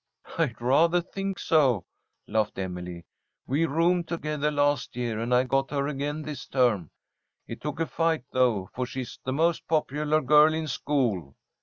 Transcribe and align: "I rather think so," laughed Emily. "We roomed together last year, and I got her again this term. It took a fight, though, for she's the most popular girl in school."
"I 0.39 0.55
rather 0.59 0.99
think 0.99 1.37
so," 1.37 1.85
laughed 2.27 2.57
Emily. 2.57 3.05
"We 3.45 3.67
roomed 3.67 4.07
together 4.07 4.49
last 4.49 4.95
year, 4.95 5.19
and 5.19 5.31
I 5.31 5.43
got 5.43 5.69
her 5.69 5.85
again 5.87 6.23
this 6.23 6.47
term. 6.47 6.89
It 7.45 7.61
took 7.61 7.79
a 7.79 7.85
fight, 7.85 8.23
though, 8.31 8.71
for 8.73 8.87
she's 8.87 9.19
the 9.23 9.31
most 9.33 9.67
popular 9.67 10.19
girl 10.21 10.55
in 10.55 10.67
school." 10.67 11.35